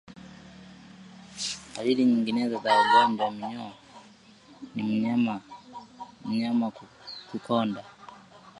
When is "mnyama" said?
6.39-6.67